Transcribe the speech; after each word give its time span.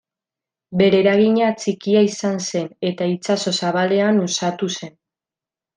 Bere 0.81 1.01
eragina 1.03 1.49
txikia 1.63 2.03
izan 2.07 2.41
zen 2.47 2.67
eta 2.93 3.13
itsaso 3.13 3.57
zabalean 3.65 4.23
uxatu 4.27 4.73
zen. 4.79 4.97